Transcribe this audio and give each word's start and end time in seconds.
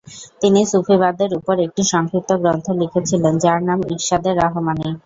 তিনি 0.41 0.59
সুফিবাদের 0.71 1.31
উপর 1.39 1.55
একটি 1.65 1.81
সংক্ষিপ্ত 1.93 2.29
গ্রন্থ 2.41 2.65
লিখেছিলেন, 2.81 3.33
যার 3.43 3.59
নাম 3.67 3.79
ইরশাদে 3.93 4.31
রহমানি। 4.33 4.89